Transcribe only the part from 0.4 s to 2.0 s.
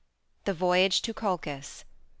The Voyage to Colchis I.